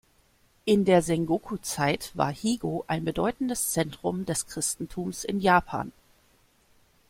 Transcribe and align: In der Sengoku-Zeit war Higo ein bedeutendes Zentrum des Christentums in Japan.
In 0.65 0.83
der 0.83 1.03
Sengoku-Zeit 1.03 2.09
war 2.17 2.33
Higo 2.33 2.83
ein 2.87 3.05
bedeutendes 3.05 3.69
Zentrum 3.69 4.25
des 4.25 4.47
Christentums 4.47 5.23
in 5.23 5.39
Japan. 5.39 5.91